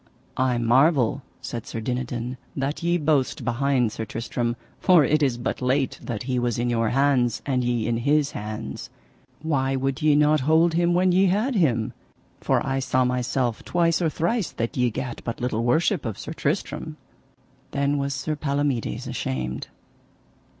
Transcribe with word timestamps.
I 0.35 0.57
marvel, 0.57 1.21
said 1.43 1.67
Sir 1.67 1.79
Dinadan, 1.79 2.37
that 2.55 2.81
ye 2.81 2.97
boast 2.97 3.45
behind 3.45 3.91
Sir 3.91 4.03
Tristram, 4.03 4.55
for 4.79 5.03
it 5.05 5.21
is 5.21 5.37
but 5.37 5.61
late 5.61 5.99
that 6.01 6.23
he 6.23 6.39
was 6.39 6.57
in 6.57 6.71
your 6.71 6.89
hands, 6.89 7.43
and 7.45 7.63
ye 7.63 7.85
in 7.85 7.97
his 7.97 8.31
hands; 8.31 8.89
why 9.43 9.75
would 9.75 10.01
ye 10.01 10.15
not 10.15 10.39
hold 10.39 10.73
him 10.73 10.95
when 10.95 11.11
ye 11.11 11.27
had 11.27 11.53
him? 11.53 11.93
for 12.39 12.65
I 12.65 12.79
saw 12.79 13.05
myself 13.05 13.63
twice 13.63 14.01
or 14.01 14.09
thrice 14.09 14.49
that 14.53 14.75
ye 14.75 14.89
gat 14.89 15.21
but 15.23 15.39
little 15.39 15.63
worship 15.63 16.03
of 16.03 16.17
Sir 16.17 16.33
Tristram. 16.33 16.97
Then 17.69 17.99
was 17.99 18.15
Sir 18.15 18.35
Palomides 18.35 19.05
ashamed. 19.05 19.67